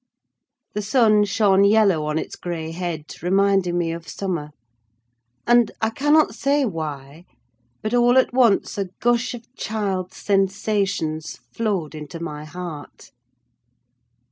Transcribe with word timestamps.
The 0.73 0.81
sun 0.81 1.25
shone 1.25 1.63
yellow 1.63 2.07
on 2.07 2.17
its 2.17 2.35
grey 2.35 2.71
head, 2.71 3.03
reminding 3.21 3.77
me 3.77 3.91
of 3.91 4.07
summer; 4.07 4.49
and 5.45 5.69
I 5.79 5.91
cannot 5.91 6.33
say 6.33 6.65
why, 6.65 7.25
but 7.83 7.93
all 7.93 8.17
at 8.17 8.33
once 8.33 8.79
a 8.79 8.85
gush 8.99 9.35
of 9.35 9.43
child's 9.55 10.17
sensations 10.17 11.37
flowed 11.53 11.93
into 11.93 12.19
my 12.19 12.45
heart. 12.45 13.11